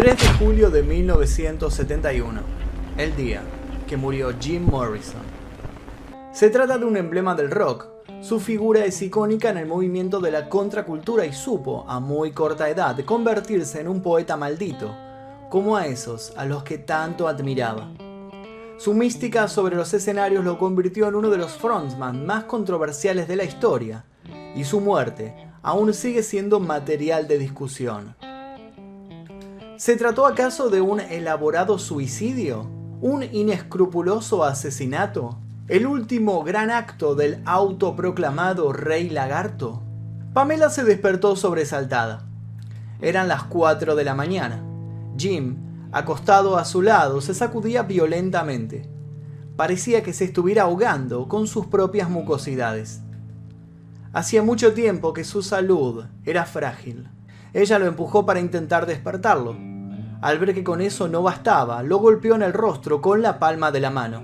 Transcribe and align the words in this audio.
3 0.00 0.16
de 0.16 0.28
julio 0.42 0.70
de 0.70 0.82
1971, 0.82 2.40
el 2.96 3.14
día 3.16 3.42
que 3.86 3.98
murió 3.98 4.32
Jim 4.40 4.64
Morrison. 4.64 5.20
Se 6.32 6.48
trata 6.48 6.78
de 6.78 6.86
un 6.86 6.96
emblema 6.96 7.34
del 7.34 7.50
rock. 7.50 7.86
Su 8.22 8.40
figura 8.40 8.82
es 8.86 9.02
icónica 9.02 9.50
en 9.50 9.58
el 9.58 9.66
movimiento 9.66 10.18
de 10.20 10.30
la 10.30 10.48
contracultura 10.48 11.26
y 11.26 11.34
supo, 11.34 11.84
a 11.86 12.00
muy 12.00 12.32
corta 12.32 12.70
edad, 12.70 12.98
convertirse 13.04 13.78
en 13.78 13.88
un 13.88 14.00
poeta 14.00 14.38
maldito, 14.38 14.96
como 15.50 15.76
a 15.76 15.86
esos 15.86 16.32
a 16.38 16.46
los 16.46 16.62
que 16.62 16.78
tanto 16.78 17.28
admiraba. 17.28 17.92
Su 18.78 18.94
mística 18.94 19.48
sobre 19.48 19.76
los 19.76 19.92
escenarios 19.92 20.46
lo 20.46 20.56
convirtió 20.56 21.08
en 21.08 21.14
uno 21.14 21.28
de 21.28 21.36
los 21.36 21.52
frontman 21.58 22.24
más 22.24 22.44
controversiales 22.44 23.28
de 23.28 23.36
la 23.36 23.44
historia, 23.44 24.06
y 24.56 24.64
su 24.64 24.80
muerte 24.80 25.34
aún 25.60 25.92
sigue 25.92 26.22
siendo 26.22 26.58
material 26.58 27.28
de 27.28 27.36
discusión. 27.36 28.16
¿Se 29.80 29.96
trató 29.96 30.26
acaso 30.26 30.68
de 30.68 30.82
un 30.82 31.00
elaborado 31.00 31.78
suicidio? 31.78 32.68
¿Un 33.00 33.22
inescrupuloso 33.22 34.44
asesinato? 34.44 35.38
¿El 35.68 35.86
último 35.86 36.44
gran 36.44 36.70
acto 36.70 37.14
del 37.14 37.40
autoproclamado 37.46 38.74
rey 38.74 39.08
lagarto? 39.08 39.80
Pamela 40.34 40.68
se 40.68 40.84
despertó 40.84 41.34
sobresaltada. 41.34 42.26
Eran 43.00 43.26
las 43.26 43.44
4 43.44 43.96
de 43.96 44.04
la 44.04 44.14
mañana. 44.14 44.62
Jim, 45.16 45.56
acostado 45.92 46.58
a 46.58 46.66
su 46.66 46.82
lado, 46.82 47.22
se 47.22 47.32
sacudía 47.32 47.84
violentamente. 47.84 48.86
Parecía 49.56 50.02
que 50.02 50.12
se 50.12 50.26
estuviera 50.26 50.64
ahogando 50.64 51.26
con 51.26 51.46
sus 51.46 51.68
propias 51.68 52.10
mucosidades. 52.10 53.00
Hacía 54.12 54.42
mucho 54.42 54.74
tiempo 54.74 55.14
que 55.14 55.24
su 55.24 55.40
salud 55.42 56.04
era 56.26 56.44
frágil. 56.44 57.08
Ella 57.54 57.78
lo 57.78 57.86
empujó 57.86 58.26
para 58.26 58.40
intentar 58.40 58.84
despertarlo. 58.84 59.69
Al 60.20 60.38
ver 60.38 60.54
que 60.54 60.62
con 60.62 60.80
eso 60.80 61.08
no 61.08 61.22
bastaba, 61.22 61.82
lo 61.82 61.98
golpeó 61.98 62.34
en 62.34 62.42
el 62.42 62.52
rostro 62.52 63.00
con 63.00 63.22
la 63.22 63.38
palma 63.38 63.70
de 63.70 63.80
la 63.80 63.90
mano. 63.90 64.22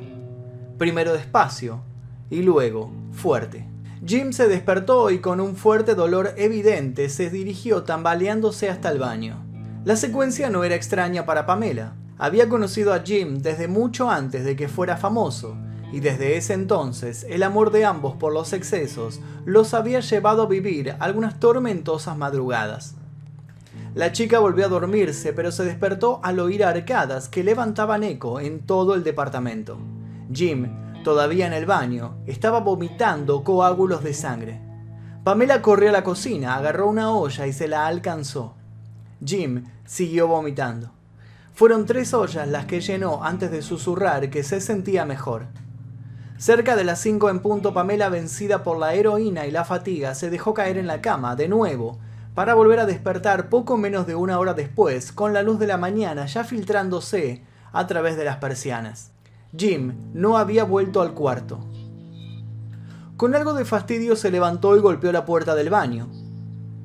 Primero 0.77 1.14
despacio 1.14 1.80
y 2.28 2.42
luego 2.42 2.92
fuerte. 3.12 3.66
Jim 4.05 4.33
se 4.33 4.47
despertó 4.47 5.11
y 5.11 5.20
con 5.20 5.41
un 5.41 5.56
fuerte 5.56 5.94
dolor 5.94 6.34
evidente 6.36 7.08
se 7.08 7.30
dirigió 7.30 7.84
tambaleándose 7.84 8.69
hasta 8.69 8.91
el 8.91 8.98
baño. 8.98 9.42
La 9.84 9.97
secuencia 9.97 10.50
no 10.50 10.64
era 10.64 10.75
extraña 10.75 11.25
para 11.25 11.47
Pamela. 11.47 11.94
Había 12.19 12.48
conocido 12.48 12.92
a 12.92 13.00
Jim 13.00 13.38
desde 13.38 13.69
mucho 13.69 14.10
antes 14.10 14.44
de 14.44 14.55
que 14.55 14.69
fuera 14.69 14.97
famoso 14.97 15.56
y 15.92 16.00
desde 16.00 16.36
ese 16.36 16.53
entonces 16.53 17.25
el 17.28 17.42
amor 17.42 17.70
de 17.70 17.84
ambos 17.84 18.16
por 18.16 18.33
los 18.33 18.53
excesos 18.53 19.20
los 19.44 19.72
había 19.72 20.00
llevado 20.00 20.42
a 20.42 20.47
vivir 20.47 20.94
algunas 20.98 21.41
tormentosas 21.41 22.19
madrugadas. 22.19 22.95
La 23.97 24.12
chica 24.12 24.41
volvió 24.41 24.66
a 24.66 24.69
dormirse, 24.69 25.33
pero 25.33 25.50
se 25.50 25.64
despertó 25.64 26.20
al 26.22 26.39
oír 26.39 26.62
arcadas 26.66 27.30
que 27.30 27.42
levantaban 27.42 28.03
eco 28.03 28.41
en 28.41 28.61
todo 28.61 28.94
el 28.94 29.03
departamento. 29.03 29.78
Jim, 30.30 31.03
todavía 31.03 31.47
en 31.47 31.55
el 31.55 31.64
baño, 31.64 32.19
estaba 32.27 32.61
vomitando 32.61 33.42
coágulos 33.42 34.05
de 34.05 34.12
sangre. 34.12 34.61
Pamela 35.25 35.62
corrió 35.62 35.88
a 35.88 35.92
la 35.92 36.05
cocina, 36.05 36.56
agarró 36.56 36.88
una 36.88 37.11
olla 37.11 37.47
y 37.47 37.55
se 37.55 37.69
la 37.69 37.86
alcanzó. 37.86 38.55
Jim 39.25 39.64
siguió 39.86 40.27
vomitando. 40.28 40.91
Fueron 41.55 41.86
tres 41.86 42.12
ollas 42.12 42.47
las 42.47 42.66
que 42.66 42.83
llenó 42.83 43.25
antes 43.25 43.50
de 43.50 43.62
susurrar 43.62 44.28
que 44.28 44.42
se 44.42 44.60
sentía 44.60 45.06
mejor. 45.06 45.47
Cerca 46.36 46.77
de 46.77 46.84
las 46.84 47.00
cinco 47.00 47.31
en 47.31 47.41
punto, 47.41 47.72
Pamela, 47.72 48.10
vencida 48.10 48.62
por 48.62 48.77
la 48.77 48.92
heroína 48.92 49.47
y 49.47 49.50
la 49.50 49.64
fatiga, 49.64 50.14
se 50.14 50.28
dejó 50.28 50.53
caer 50.53 50.77
en 50.77 50.86
la 50.86 51.00
cama, 51.00 51.34
de 51.34 51.48
nuevo, 51.48 51.98
para 52.36 52.52
volver 52.52 52.80
a 52.80 52.86
despertar 52.86 53.48
poco 53.48 53.78
menos 53.78 54.06
de 54.06 54.14
una 54.14 54.38
hora 54.38 54.52
después, 54.52 55.10
con 55.10 55.32
la 55.32 55.42
luz 55.42 55.58
de 55.58 55.66
la 55.66 55.78
mañana 55.78 56.26
ya 56.26 56.44
filtrándose 56.44 57.42
a 57.72 57.86
través 57.86 58.19
de 58.19 58.26
las 58.26 58.36
persianas. 58.36 59.10
Jim 59.56 59.94
no 60.12 60.36
había 60.36 60.64
vuelto 60.64 61.00
al 61.00 61.14
cuarto. 61.14 61.60
Con 63.16 63.34
algo 63.34 63.54
de 63.54 63.64
fastidio 63.64 64.16
se 64.16 64.30
levantó 64.30 64.76
y 64.76 64.80
golpeó 64.80 65.12
la 65.12 65.24
puerta 65.24 65.54
del 65.54 65.70
baño. 65.70 66.10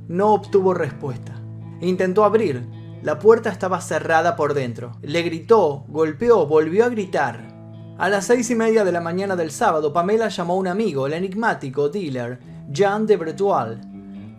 No 0.07 0.34
obtuvo 0.34 0.73
respuesta. 0.73 1.34
Intentó 1.81 2.23
abrir. 2.23 2.66
La 3.03 3.19
puerta 3.19 3.50
estaba 3.50 3.81
cerrada 3.81 4.38
por 4.38 4.53
dentro. 4.53 4.94
Le 5.01 5.22
gritó, 5.22 5.83
golpeó, 5.89 6.47
volvió 6.47 6.85
a 6.85 6.89
gritar. 6.89 7.51
A 7.97 8.07
las 8.07 8.25
seis 8.25 8.50
y 8.51 8.56
media 8.56 8.85
de 8.85 8.94
la 8.94 9.01
mañana 9.01 9.35
del 9.35 9.51
sábado, 9.51 9.91
Pamela 9.91 10.29
llamó 10.29 10.53
a 10.53 10.57
un 10.57 10.68
amigo, 10.68 11.07
el 11.07 11.13
enigmático 11.13 11.89
dealer, 11.89 12.39
Jean 12.69 13.06
de 13.06 13.18
Bretual. 13.18 13.91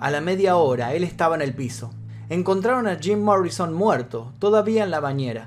A 0.03 0.11
la 0.11 0.21
media 0.21 0.57
hora, 0.57 0.95
él 0.95 1.05
estaba 1.05 1.37
en 1.37 1.43
el 1.43 1.55
piso. 1.55 1.93
Encontraron 2.29 2.89
a 2.89 2.97
Jim 2.97 3.23
Morrison 3.23 3.73
muerto, 3.73 4.33
todavía 4.41 4.83
en 4.83 4.91
la 4.91 4.99
bañera. 4.99 5.47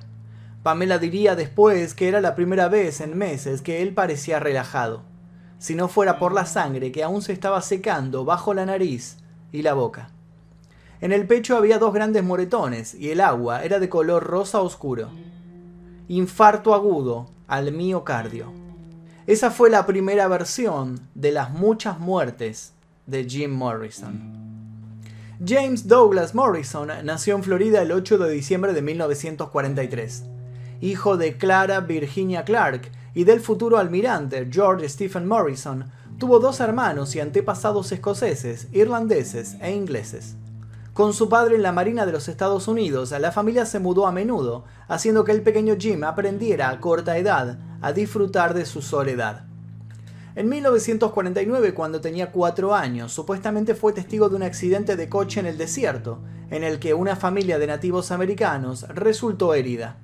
Pamela 0.63 0.97
diría 0.97 1.35
después 1.35 1.93
que 1.93 2.07
era 2.07 2.21
la 2.21 2.35
primera 2.35 2.69
vez 2.69 3.01
en 3.01 3.17
meses 3.17 3.61
que 3.61 3.81
él 3.81 3.93
parecía 3.93 4.39
relajado, 4.39 5.01
si 5.57 5.75
no 5.75 5.89
fuera 5.89 6.19
por 6.19 6.31
la 6.31 6.45
sangre 6.45 6.93
que 6.93 7.03
aún 7.03 7.21
se 7.21 7.33
estaba 7.33 7.61
secando 7.61 8.23
bajo 8.23 8.53
la 8.53 8.65
nariz 8.65 9.17
y 9.51 9.61
la 9.61 9.73
boca. 9.73 10.11
En 11.01 11.11
el 11.11 11.27
pecho 11.27 11.57
había 11.57 11.77
dos 11.77 11.93
grandes 11.93 12.23
moretones 12.23 12.93
y 12.93 13.09
el 13.09 13.19
agua 13.19 13.61
era 13.65 13.79
de 13.79 13.89
color 13.89 14.23
rosa 14.23 14.61
oscuro. 14.61 15.09
Infarto 16.07 16.73
agudo, 16.73 17.29
al 17.47 17.73
miocardio. 17.73 18.53
Esa 19.27 19.51
fue 19.51 19.69
la 19.69 19.85
primera 19.85 20.29
versión 20.29 21.09
de 21.13 21.33
las 21.33 21.51
muchas 21.51 21.99
muertes 21.99 22.71
de 23.05 23.25
Jim 23.25 23.51
Morrison. 23.51 24.44
James 25.43 25.89
Douglas 25.89 26.33
Morrison 26.33 26.89
nació 27.03 27.35
en 27.35 27.43
Florida 27.43 27.81
el 27.81 27.91
8 27.91 28.17
de 28.19 28.31
diciembre 28.31 28.71
de 28.71 28.81
1943. 28.81 30.23
Hijo 30.79 31.17
de 31.17 31.35
Clara 31.35 31.81
Virginia 31.81 32.45
Clark 32.45 32.89
y 33.13 33.25
del 33.25 33.41
futuro 33.41 33.77
almirante 33.77 34.47
George 34.49 34.87
Stephen 34.87 35.27
Morrison, 35.27 35.91
tuvo 36.17 36.39
dos 36.39 36.61
hermanos 36.61 37.17
y 37.17 37.19
antepasados 37.19 37.91
escoceses, 37.91 38.69
irlandeses 38.71 39.57
e 39.59 39.73
ingleses. 39.73 40.37
Con 40.93 41.11
su 41.11 41.27
padre 41.27 41.55
en 41.55 41.63
la 41.63 41.73
Marina 41.73 42.05
de 42.05 42.13
los 42.13 42.29
Estados 42.29 42.69
Unidos, 42.69 43.11
la 43.11 43.33
familia 43.33 43.65
se 43.65 43.79
mudó 43.79 44.07
a 44.07 44.13
menudo, 44.13 44.63
haciendo 44.87 45.25
que 45.25 45.33
el 45.33 45.41
pequeño 45.41 45.75
Jim 45.77 46.05
aprendiera 46.05 46.69
a 46.69 46.79
corta 46.79 47.17
edad 47.17 47.59
a 47.81 47.91
disfrutar 47.91 48.53
de 48.53 48.65
su 48.65 48.81
soledad. 48.81 49.43
En 50.35 50.49
1949, 50.49 51.73
cuando 51.73 52.01
tenía 52.01 52.33
cuatro 52.33 52.75
años, 52.75 53.13
supuestamente 53.13 53.73
fue 53.73 53.93
testigo 53.93 54.27
de 54.27 54.35
un 54.35 54.43
accidente 54.43 54.97
de 54.97 55.07
coche 55.07 55.39
en 55.39 55.45
el 55.45 55.57
desierto, 55.57 56.19
en 56.49 56.65
el 56.65 56.79
que 56.79 56.93
una 56.93 57.15
familia 57.15 57.57
de 57.57 57.67
nativos 57.67 58.11
americanos 58.11 58.85
resultó 58.89 59.53
herida. 59.53 59.95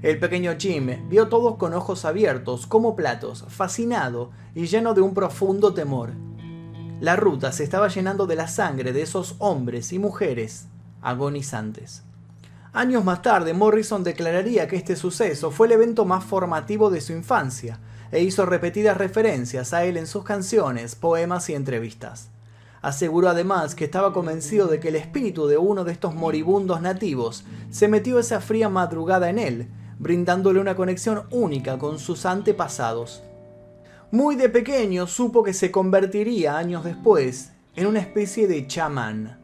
El 0.00 0.20
pequeño 0.20 0.52
Jim 0.56 1.08
vio 1.08 1.26
todo 1.26 1.58
con 1.58 1.74
ojos 1.74 2.04
abiertos, 2.04 2.68
como 2.68 2.94
platos, 2.94 3.46
fascinado 3.48 4.30
y 4.54 4.66
lleno 4.66 4.94
de 4.94 5.00
un 5.00 5.12
profundo 5.12 5.74
temor. 5.74 6.12
La 7.00 7.16
ruta 7.16 7.50
se 7.50 7.64
estaba 7.64 7.88
llenando 7.88 8.28
de 8.28 8.36
la 8.36 8.46
sangre 8.46 8.92
de 8.92 9.02
esos 9.02 9.34
hombres 9.38 9.92
y 9.92 9.98
mujeres 9.98 10.68
agonizantes. 11.02 12.04
Años 12.72 13.04
más 13.04 13.22
tarde, 13.22 13.54
Morrison 13.54 14.04
declararía 14.04 14.68
que 14.68 14.76
este 14.76 14.94
suceso 14.94 15.50
fue 15.50 15.66
el 15.66 15.72
evento 15.72 16.04
más 16.04 16.22
formativo 16.22 16.90
de 16.90 17.00
su 17.00 17.12
infancia, 17.12 17.80
e 18.12 18.22
hizo 18.22 18.46
repetidas 18.46 18.96
referencias 18.96 19.72
a 19.72 19.84
él 19.84 19.96
en 19.96 20.06
sus 20.06 20.24
canciones, 20.24 20.94
poemas 20.94 21.48
y 21.50 21.54
entrevistas. 21.54 22.30
Aseguró 22.80 23.28
además 23.28 23.74
que 23.74 23.84
estaba 23.84 24.12
convencido 24.12 24.68
de 24.68 24.80
que 24.80 24.88
el 24.88 24.96
espíritu 24.96 25.46
de 25.46 25.58
uno 25.58 25.84
de 25.84 25.92
estos 25.92 26.14
moribundos 26.14 26.80
nativos 26.80 27.44
se 27.70 27.88
metió 27.88 28.18
esa 28.18 28.40
fría 28.40 28.68
madrugada 28.68 29.28
en 29.30 29.38
él, 29.38 29.68
brindándole 29.98 30.60
una 30.60 30.76
conexión 30.76 31.24
única 31.30 31.78
con 31.78 31.98
sus 31.98 32.24
antepasados. 32.24 33.22
Muy 34.10 34.36
de 34.36 34.48
pequeño 34.48 35.06
supo 35.06 35.42
que 35.42 35.52
se 35.52 35.70
convertiría 35.70 36.56
años 36.56 36.84
después 36.84 37.52
en 37.74 37.86
una 37.86 38.00
especie 38.00 38.46
de 38.46 38.66
chamán. 38.66 39.38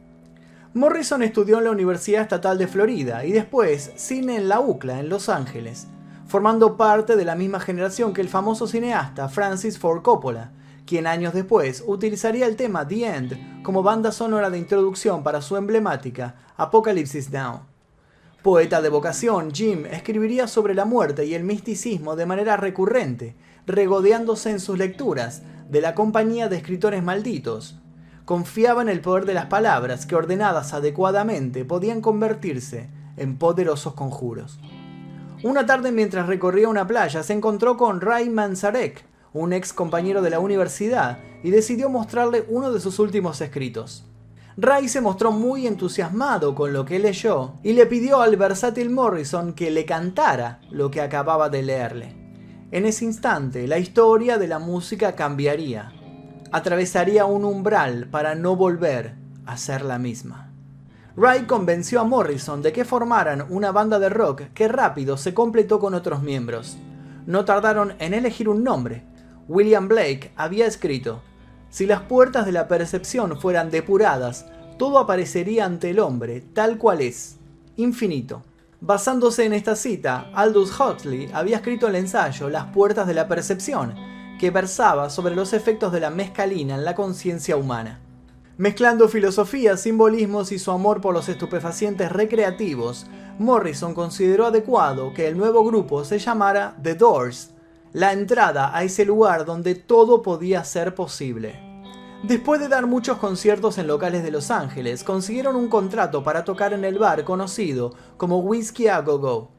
Morrison 0.72 1.22
estudió 1.22 1.58
en 1.58 1.64
la 1.64 1.70
Universidad 1.70 2.22
Estatal 2.22 2.58
de 2.58 2.66
Florida 2.66 3.24
y 3.24 3.32
después 3.32 3.92
cine 3.96 4.36
en 4.36 4.48
la 4.48 4.60
UCLA 4.60 5.00
en 5.00 5.08
Los 5.08 5.28
Ángeles, 5.28 5.86
formando 6.34 6.76
parte 6.76 7.14
de 7.14 7.24
la 7.24 7.36
misma 7.36 7.60
generación 7.60 8.12
que 8.12 8.20
el 8.20 8.28
famoso 8.28 8.66
cineasta 8.66 9.28
Francis 9.28 9.78
Ford 9.78 10.02
Coppola, 10.02 10.50
quien 10.84 11.06
años 11.06 11.32
después 11.32 11.84
utilizaría 11.86 12.46
el 12.46 12.56
tema 12.56 12.88
The 12.88 13.06
End 13.06 13.62
como 13.62 13.84
banda 13.84 14.10
sonora 14.10 14.50
de 14.50 14.58
introducción 14.58 15.22
para 15.22 15.40
su 15.40 15.56
emblemática 15.56 16.34
Apocalypse 16.56 17.30
Now. 17.30 17.60
Poeta 18.42 18.82
de 18.82 18.88
vocación, 18.88 19.52
Jim 19.52 19.86
escribiría 19.86 20.48
sobre 20.48 20.74
la 20.74 20.84
muerte 20.84 21.24
y 21.24 21.34
el 21.34 21.44
misticismo 21.44 22.16
de 22.16 22.26
manera 22.26 22.56
recurrente, 22.56 23.36
regodeándose 23.68 24.50
en 24.50 24.58
sus 24.58 24.76
lecturas 24.76 25.42
de 25.70 25.82
la 25.82 25.94
compañía 25.94 26.48
de 26.48 26.56
escritores 26.56 27.04
malditos. 27.04 27.78
Confiaba 28.24 28.82
en 28.82 28.88
el 28.88 29.02
poder 29.02 29.24
de 29.24 29.34
las 29.34 29.46
palabras 29.46 30.04
que 30.04 30.16
ordenadas 30.16 30.74
adecuadamente 30.74 31.64
podían 31.64 32.00
convertirse 32.00 32.90
en 33.16 33.38
poderosos 33.38 33.94
conjuros. 33.94 34.58
Una 35.44 35.66
tarde 35.66 35.92
mientras 35.92 36.26
recorría 36.26 36.70
una 36.70 36.86
playa 36.86 37.22
se 37.22 37.34
encontró 37.34 37.76
con 37.76 38.00
Ray 38.00 38.30
Manzarek, 38.30 39.04
un 39.34 39.52
ex 39.52 39.74
compañero 39.74 40.22
de 40.22 40.30
la 40.30 40.40
universidad, 40.40 41.18
y 41.42 41.50
decidió 41.50 41.90
mostrarle 41.90 42.46
uno 42.48 42.72
de 42.72 42.80
sus 42.80 42.98
últimos 42.98 43.42
escritos. 43.42 44.06
Ray 44.56 44.88
se 44.88 45.02
mostró 45.02 45.32
muy 45.32 45.66
entusiasmado 45.66 46.54
con 46.54 46.72
lo 46.72 46.86
que 46.86 46.98
leyó 46.98 47.56
y 47.62 47.74
le 47.74 47.84
pidió 47.84 48.22
al 48.22 48.38
versátil 48.38 48.88
Morrison 48.88 49.52
que 49.52 49.70
le 49.70 49.84
cantara 49.84 50.62
lo 50.70 50.90
que 50.90 51.02
acababa 51.02 51.50
de 51.50 51.62
leerle. 51.62 52.16
En 52.70 52.86
ese 52.86 53.04
instante, 53.04 53.68
la 53.68 53.76
historia 53.76 54.38
de 54.38 54.48
la 54.48 54.58
música 54.58 55.14
cambiaría. 55.14 55.92
Atravesaría 56.52 57.26
un 57.26 57.44
umbral 57.44 58.08
para 58.10 58.34
no 58.34 58.56
volver 58.56 59.16
a 59.44 59.58
ser 59.58 59.84
la 59.84 59.98
misma. 59.98 60.53
Ray 61.16 61.44
convenció 61.44 62.00
a 62.00 62.04
Morrison 62.04 62.60
de 62.60 62.72
que 62.72 62.84
formaran 62.84 63.46
una 63.48 63.70
banda 63.70 64.00
de 64.00 64.08
rock 64.08 64.42
que 64.52 64.66
rápido 64.66 65.16
se 65.16 65.32
completó 65.32 65.78
con 65.78 65.94
otros 65.94 66.22
miembros. 66.22 66.76
No 67.26 67.44
tardaron 67.44 67.94
en 68.00 68.14
elegir 68.14 68.48
un 68.48 68.64
nombre. 68.64 69.04
William 69.46 69.86
Blake 69.86 70.32
había 70.34 70.66
escrito, 70.66 71.22
Si 71.70 71.86
las 71.86 72.00
puertas 72.00 72.46
de 72.46 72.52
la 72.52 72.66
percepción 72.66 73.40
fueran 73.40 73.70
depuradas, 73.70 74.46
todo 74.76 74.98
aparecería 74.98 75.64
ante 75.64 75.90
el 75.90 76.00
hombre 76.00 76.40
tal 76.40 76.78
cual 76.78 77.00
es, 77.00 77.36
infinito. 77.76 78.42
Basándose 78.80 79.44
en 79.44 79.52
esta 79.52 79.76
cita, 79.76 80.30
Aldous 80.34 80.78
Huxley 80.78 81.30
había 81.32 81.58
escrito 81.58 81.86
el 81.86 81.94
ensayo 81.94 82.50
Las 82.50 82.66
puertas 82.66 83.06
de 83.06 83.14
la 83.14 83.28
percepción, 83.28 83.94
que 84.40 84.50
versaba 84.50 85.08
sobre 85.10 85.36
los 85.36 85.52
efectos 85.52 85.92
de 85.92 86.00
la 86.00 86.10
mescalina 86.10 86.74
en 86.74 86.84
la 86.84 86.96
conciencia 86.96 87.56
humana. 87.56 88.00
Mezclando 88.56 89.08
filosofía, 89.08 89.76
simbolismos 89.76 90.52
y 90.52 90.60
su 90.60 90.70
amor 90.70 91.00
por 91.00 91.12
los 91.12 91.28
estupefacientes 91.28 92.12
recreativos, 92.12 93.04
Morrison 93.40 93.94
consideró 93.94 94.46
adecuado 94.46 95.12
que 95.12 95.26
el 95.26 95.36
nuevo 95.36 95.64
grupo 95.64 96.04
se 96.04 96.20
llamara 96.20 96.76
The 96.80 96.94
Doors, 96.94 97.50
la 97.92 98.12
entrada 98.12 98.70
a 98.72 98.84
ese 98.84 99.04
lugar 99.04 99.44
donde 99.44 99.74
todo 99.74 100.22
podía 100.22 100.62
ser 100.62 100.94
posible. 100.94 101.58
Después 102.22 102.60
de 102.60 102.68
dar 102.68 102.86
muchos 102.86 103.18
conciertos 103.18 103.76
en 103.78 103.88
locales 103.88 104.22
de 104.22 104.30
Los 104.30 104.52
Ángeles, 104.52 105.02
consiguieron 105.02 105.56
un 105.56 105.68
contrato 105.68 106.22
para 106.22 106.44
tocar 106.44 106.72
en 106.72 106.84
el 106.84 106.96
bar 106.96 107.24
conocido 107.24 107.92
como 108.16 108.38
Whiskey 108.38 108.86
a 108.86 109.00
Go 109.00 109.18
Go. 109.18 109.50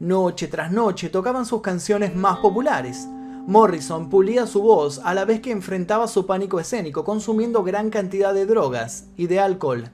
Noche 0.00 0.48
tras 0.48 0.72
noche 0.72 1.10
tocaban 1.10 1.44
sus 1.44 1.60
canciones 1.60 2.16
más 2.16 2.38
populares, 2.38 3.06
Morrison 3.46 4.08
pulía 4.08 4.46
su 4.46 4.62
voz 4.62 5.00
a 5.02 5.14
la 5.14 5.24
vez 5.24 5.40
que 5.40 5.50
enfrentaba 5.50 6.06
su 6.06 6.26
pánico 6.26 6.60
escénico 6.60 7.02
consumiendo 7.02 7.64
gran 7.64 7.90
cantidad 7.90 8.32
de 8.32 8.46
drogas 8.46 9.08
y 9.16 9.26
de 9.26 9.40
alcohol. 9.40 9.90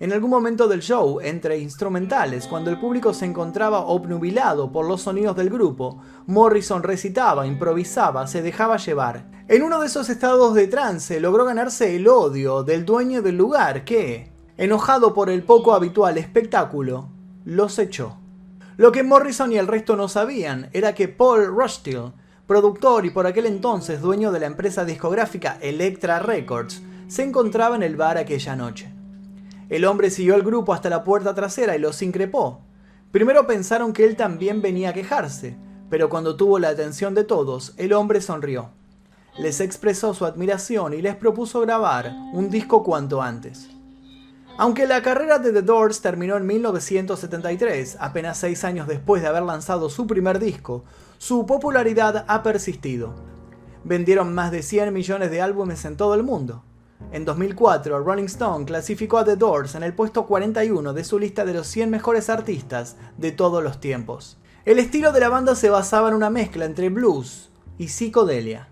En 0.00 0.12
algún 0.12 0.28
momento 0.28 0.68
del 0.68 0.82
show, 0.82 1.18
entre 1.22 1.58
instrumentales, 1.58 2.46
cuando 2.46 2.70
el 2.70 2.78
público 2.78 3.14
se 3.14 3.24
encontraba 3.24 3.86
obnubilado 3.86 4.70
por 4.70 4.86
los 4.86 5.00
sonidos 5.00 5.34
del 5.34 5.48
grupo, 5.48 6.02
Morrison 6.26 6.82
recitaba, 6.82 7.46
improvisaba, 7.46 8.26
se 8.26 8.42
dejaba 8.42 8.76
llevar. 8.76 9.30
En 9.48 9.62
uno 9.62 9.80
de 9.80 9.86
esos 9.86 10.10
estados 10.10 10.52
de 10.52 10.66
trance 10.66 11.20
logró 11.20 11.46
ganarse 11.46 11.96
el 11.96 12.06
odio 12.06 12.64
del 12.64 12.84
dueño 12.84 13.22
del 13.22 13.38
lugar 13.38 13.86
que, 13.86 14.30
enojado 14.58 15.14
por 15.14 15.30
el 15.30 15.42
poco 15.42 15.72
habitual 15.72 16.18
espectáculo, 16.18 17.08
los 17.46 17.78
echó. 17.78 18.18
Lo 18.76 18.92
que 18.92 19.04
Morrison 19.04 19.52
y 19.52 19.56
el 19.56 19.68
resto 19.68 19.96
no 19.96 20.08
sabían 20.08 20.68
era 20.74 20.94
que 20.94 21.08
Paul 21.08 21.46
Rushdie 21.46 22.12
productor 22.46 23.06
y 23.06 23.10
por 23.10 23.26
aquel 23.26 23.46
entonces 23.46 24.02
dueño 24.02 24.30
de 24.30 24.40
la 24.40 24.46
empresa 24.46 24.84
discográfica 24.84 25.56
Electra 25.62 26.18
Records, 26.18 26.82
se 27.08 27.22
encontraba 27.22 27.76
en 27.76 27.82
el 27.82 27.96
bar 27.96 28.18
aquella 28.18 28.54
noche. 28.54 28.92
El 29.70 29.86
hombre 29.86 30.10
siguió 30.10 30.34
al 30.34 30.42
grupo 30.42 30.74
hasta 30.74 30.90
la 30.90 31.04
puerta 31.04 31.34
trasera 31.34 31.74
y 31.74 31.78
los 31.78 32.02
increpó. 32.02 32.60
Primero 33.12 33.46
pensaron 33.46 33.92
que 33.92 34.04
él 34.04 34.16
también 34.16 34.60
venía 34.60 34.90
a 34.90 34.92
quejarse, 34.92 35.56
pero 35.88 36.10
cuando 36.10 36.36
tuvo 36.36 36.58
la 36.58 36.68
atención 36.68 37.14
de 37.14 37.24
todos, 37.24 37.72
el 37.78 37.92
hombre 37.92 38.20
sonrió. 38.20 38.70
Les 39.38 39.60
expresó 39.60 40.12
su 40.12 40.26
admiración 40.26 40.92
y 40.92 41.00
les 41.00 41.16
propuso 41.16 41.60
grabar 41.60 42.12
un 42.32 42.50
disco 42.50 42.82
cuanto 42.82 43.22
antes. 43.22 43.70
Aunque 44.56 44.86
la 44.86 45.02
carrera 45.02 45.40
de 45.40 45.52
The 45.52 45.62
Doors 45.62 46.00
terminó 46.00 46.36
en 46.36 46.46
1973, 46.46 47.96
apenas 47.98 48.38
seis 48.38 48.62
años 48.62 48.86
después 48.86 49.20
de 49.22 49.28
haber 49.28 49.42
lanzado 49.42 49.90
su 49.90 50.06
primer 50.06 50.38
disco, 50.38 50.84
su 51.24 51.46
popularidad 51.46 52.26
ha 52.28 52.42
persistido. 52.42 53.14
Vendieron 53.82 54.34
más 54.34 54.50
de 54.50 54.62
100 54.62 54.92
millones 54.92 55.30
de 55.30 55.40
álbumes 55.40 55.86
en 55.86 55.96
todo 55.96 56.14
el 56.14 56.22
mundo. 56.22 56.64
En 57.12 57.24
2004, 57.24 58.00
Rolling 58.00 58.24
Stone 58.24 58.66
clasificó 58.66 59.16
a 59.16 59.24
The 59.24 59.36
Doors 59.36 59.74
en 59.74 59.84
el 59.84 59.94
puesto 59.94 60.26
41 60.26 60.92
de 60.92 61.02
su 61.02 61.18
lista 61.18 61.46
de 61.46 61.54
los 61.54 61.66
100 61.68 61.88
mejores 61.88 62.28
artistas 62.28 62.96
de 63.16 63.32
todos 63.32 63.64
los 63.64 63.80
tiempos. 63.80 64.36
El 64.66 64.78
estilo 64.78 65.12
de 65.12 65.20
la 65.20 65.30
banda 65.30 65.54
se 65.54 65.70
basaba 65.70 66.08
en 66.10 66.14
una 66.14 66.28
mezcla 66.28 66.66
entre 66.66 66.90
blues 66.90 67.48
y 67.78 67.88
psicodelia. 67.88 68.68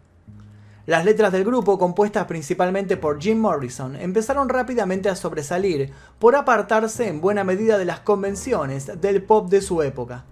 Las 0.85 1.07
letras 1.07 1.33
del 1.33 1.45
grupo, 1.45 1.79
compuestas 1.79 2.27
principalmente 2.27 2.99
por 2.99 3.19
Jim 3.19 3.39
Morrison, 3.39 3.97
empezaron 3.97 4.51
rápidamente 4.51 5.09
a 5.09 5.17
sobresalir 5.17 5.91
por 6.19 6.37
apartarse 6.37 7.09
en 7.09 7.23
buena 7.23 7.45
medida 7.45 7.79
de 7.79 7.87
las 7.87 8.01
convenciones 8.01 9.01
del 9.01 9.23
pop 9.23 9.49
de 9.49 9.63
su 9.63 9.81
época. 9.81 10.27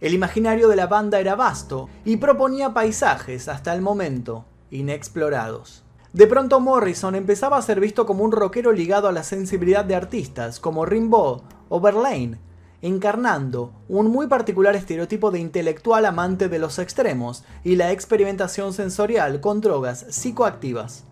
El 0.00 0.12
imaginario 0.12 0.68
de 0.68 0.76
la 0.76 0.86
banda 0.86 1.20
era 1.20 1.36
vasto 1.36 1.88
y 2.04 2.16
proponía 2.16 2.74
paisajes, 2.74 3.48
hasta 3.48 3.72
el 3.72 3.80
momento, 3.80 4.44
inexplorados. 4.70 5.84
De 6.12 6.26
pronto 6.26 6.60
Morrison 6.60 7.14
empezaba 7.14 7.56
a 7.56 7.62
ser 7.62 7.80
visto 7.80 8.04
como 8.06 8.22
un 8.24 8.32
rockero 8.32 8.72
ligado 8.72 9.08
a 9.08 9.12
la 9.12 9.22
sensibilidad 9.22 9.84
de 9.84 9.94
artistas 9.94 10.60
como 10.60 10.84
Rimbaud 10.84 11.42
o 11.68 11.80
Verlaine, 11.80 12.38
encarnando 12.82 13.72
un 13.88 14.08
muy 14.08 14.26
particular 14.26 14.76
estereotipo 14.76 15.30
de 15.30 15.40
intelectual 15.40 16.04
amante 16.04 16.48
de 16.48 16.58
los 16.58 16.78
extremos 16.78 17.42
y 17.64 17.76
la 17.76 17.92
experimentación 17.92 18.72
sensorial 18.72 19.40
con 19.40 19.60
drogas 19.60 20.06
psicoactivas. 20.10 21.04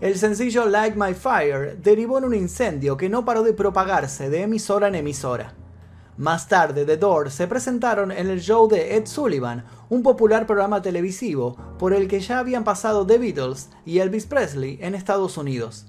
El 0.00 0.18
sencillo 0.18 0.66
Like 0.66 0.98
My 0.98 1.14
Fire 1.14 1.78
derivó 1.80 2.18
en 2.18 2.24
un 2.24 2.34
incendio 2.34 2.96
que 2.96 3.08
no 3.08 3.24
paró 3.24 3.42
de 3.42 3.54
propagarse 3.54 4.28
de 4.28 4.42
emisora 4.42 4.88
en 4.88 4.96
emisora. 4.96 5.54
Más 6.18 6.46
tarde, 6.46 6.84
The 6.84 6.98
Doors 6.98 7.32
se 7.32 7.46
presentaron 7.46 8.12
en 8.12 8.28
el 8.28 8.40
show 8.40 8.68
de 8.68 8.96
Ed 8.96 9.06
Sullivan, 9.06 9.64
un 9.88 10.02
popular 10.02 10.46
programa 10.46 10.82
televisivo 10.82 11.56
por 11.78 11.94
el 11.94 12.06
que 12.06 12.20
ya 12.20 12.38
habían 12.38 12.64
pasado 12.64 13.06
The 13.06 13.16
Beatles 13.16 13.70
y 13.86 13.98
Elvis 13.98 14.26
Presley 14.26 14.78
en 14.82 14.94
Estados 14.94 15.38
Unidos. 15.38 15.86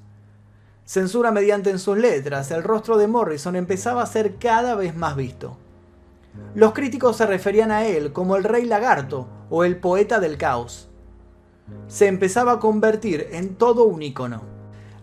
Censura 0.86 1.32
mediante 1.32 1.72
en 1.72 1.80
sus 1.80 1.98
letras, 1.98 2.52
el 2.52 2.64
rostro 2.64 2.98
de 2.98 3.08
Morrison 3.08 3.58
empezaba 3.58 4.02
a 4.02 4.08
ser 4.08 4.36
cada 4.38 4.76
vez 4.76 4.96
más 4.96 5.18
visto. 5.18 5.58
Los 6.56 6.72
críticos 6.72 7.18
se 7.18 7.26
referían 7.26 7.72
a 7.72 7.86
él 7.86 8.14
como 8.14 8.38
el 8.38 8.46
rey 8.46 8.66
lagarto 8.66 9.28
o 9.50 9.66
el 9.66 9.78
poeta 9.78 10.22
del 10.22 10.38
caos. 10.38 10.88
Se 11.88 12.08
empezaba 12.08 12.54
a 12.54 12.60
convertir 12.60 13.28
en 13.32 13.56
todo 13.56 13.84
un 13.84 14.02
icono. 14.02 14.42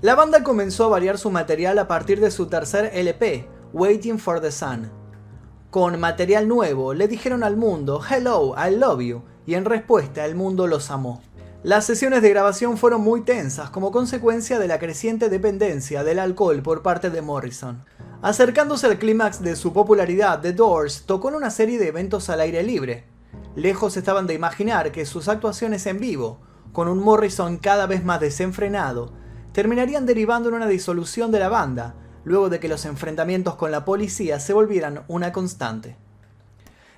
La 0.01 0.15
banda 0.15 0.43
comenzó 0.43 0.87
a 0.87 0.89
variar 0.89 1.19
su 1.19 1.31
material 1.31 1.79
a 1.79 1.89
partir 1.89 2.21
de 2.21 2.31
su 2.31 2.47
tercer 2.47 2.91
LP, 2.95 3.47
Waiting 3.73 4.19
for 4.19 4.41
the 4.41 4.51
Sun, 4.51 4.91
con 5.71 6.01
material 6.01 6.49
nuevo, 6.49 6.95
le 6.95 7.07
dijeron 7.07 7.45
al 7.45 7.57
mundo 7.57 8.01
Hello, 8.09 8.55
I 8.57 8.75
love 8.75 9.01
you, 9.01 9.23
y 9.47 9.55
en 9.55 9.65
respuesta 9.65 10.27
el 10.27 10.35
mundo 10.35 10.67
los 10.67 10.91
amó. 10.91 11.23
Las 11.63 11.85
sesiones 11.85 12.23
de 12.23 12.31
grabación 12.31 12.77
fueron 12.77 13.03
muy 13.03 13.21
tensas 13.21 13.71
como 13.71 13.93
consecuencia 13.93 14.59
de 14.59 14.67
la 14.67 14.81
creciente 14.81 15.29
dependencia 15.29 16.03
del 16.03 16.19
alcohol 16.19 16.61
por 16.63 16.83
parte 16.83 17.11
de 17.11 17.23
Morrison. 17.23 17.85
Acercándose 18.21 18.87
al 18.87 18.99
clímax 18.99 19.43
de 19.43 19.55
su 19.55 19.73
popularidad, 19.73 20.41
The 20.41 20.55
Doors 20.55 21.05
tocó 21.07 21.29
en 21.29 21.37
una 21.37 21.51
serie 21.51 21.79
de 21.79 21.89
eventos 21.89 22.31
al 22.31 22.41
aire 22.41 22.63
libre. 22.65 23.05
Lejos 23.55 23.97
estaban 23.97 24.27
de 24.27 24.35
imaginar 24.35 24.91
que 24.91 25.07
sus 25.07 25.29
actuaciones 25.29 25.87
en 25.87 26.01
vivo, 26.01 26.41
con 26.73 26.89
un 26.89 26.99
Morrison 26.99 27.59
cada 27.59 27.87
vez 27.87 28.05
más 28.05 28.21
desenfrenado, 28.21 29.13
terminarían 29.53 30.07
derivando 30.07 30.49
en 30.49 30.57
una 30.57 30.67
disolución 30.67 31.31
de 31.31 31.39
la 31.39 31.49
banda, 31.49 31.95
luego 32.25 32.49
de 32.49 32.61
que 32.61 32.69
los 32.69 32.85
enfrentamientos 32.85 33.57
con 33.57 33.71
la 33.71 33.85
policía 33.85 34.41
se 34.41 34.53
volvieran 34.53 35.05
una 35.09 35.33
constante. 35.33 35.97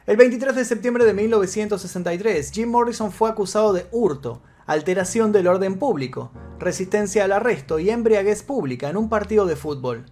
El 0.05 0.17
23 0.17 0.57
de 0.57 0.65
septiembre 0.65 1.05
de 1.05 1.15
1963, 1.15 2.51
Jim 2.51 2.69
Morrison 2.69 3.13
fue 3.13 3.31
acusado 3.31 3.73
de 3.73 3.87
hurto, 3.93 4.43
alteración 4.67 5.31
del 5.31 5.47
orden 5.47 5.79
público, 5.79 6.33
resistencia 6.59 7.25
al 7.25 7.33
arresto 7.33 7.79
y 7.79 7.91
embriaguez 7.91 8.43
pública 8.43 8.89
en 8.89 8.97
un 8.97 9.09
partido 9.09 9.47
de 9.47 9.57
fútbol. 9.57 10.07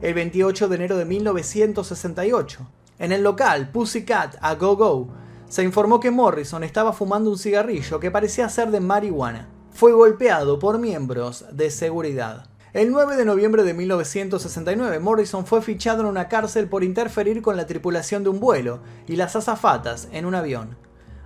El 0.00 0.14
28 0.14 0.68
de 0.68 0.76
enero 0.76 0.96
de 0.96 1.04
1968, 1.04 2.70
en 2.98 3.12
el 3.12 3.22
local 3.22 3.70
Pussycat 3.72 4.36
a 4.40 4.54
Go 4.54 4.76
Go, 4.76 5.08
se 5.48 5.64
informó 5.64 6.00
que 6.00 6.10
Morrison 6.10 6.64
estaba 6.64 6.92
fumando 6.92 7.30
un 7.30 7.38
cigarrillo 7.38 8.00
que 8.00 8.10
parecía 8.10 8.48
ser 8.48 8.70
de 8.70 8.80
marihuana. 8.80 9.48
Fue 9.72 9.92
golpeado 9.92 10.58
por 10.58 10.78
miembros 10.78 11.44
de 11.52 11.70
seguridad. 11.70 12.46
El 12.74 12.90
9 12.90 13.16
de 13.16 13.26
noviembre 13.26 13.64
de 13.64 13.74
1969, 13.74 14.98
Morrison 14.98 15.44
fue 15.44 15.60
fichado 15.60 16.00
en 16.00 16.06
una 16.06 16.28
cárcel 16.28 16.70
por 16.70 16.82
interferir 16.82 17.42
con 17.42 17.58
la 17.58 17.66
tripulación 17.66 18.24
de 18.24 18.30
un 18.30 18.40
vuelo 18.40 18.80
y 19.06 19.16
las 19.16 19.36
azafatas 19.36 20.08
en 20.10 20.24
un 20.24 20.34
avión. 20.34 20.78